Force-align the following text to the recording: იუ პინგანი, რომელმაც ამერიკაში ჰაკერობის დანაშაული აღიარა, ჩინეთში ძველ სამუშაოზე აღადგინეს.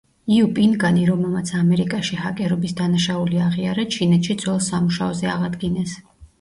იუ 0.35 0.45
პინგანი, 0.53 1.03
რომელმაც 1.09 1.51
ამერიკაში 1.59 2.17
ჰაკერობის 2.23 2.75
დანაშაული 2.81 3.45
აღიარა, 3.51 3.87
ჩინეთში 3.99 4.39
ძველ 4.43 4.61
სამუშაოზე 4.73 5.33
აღადგინეს. 5.39 5.99